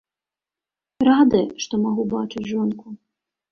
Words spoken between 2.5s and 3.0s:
жонку.